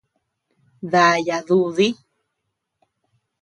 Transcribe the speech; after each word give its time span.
Dáaya 0.91 1.37
dudi. 1.47 1.87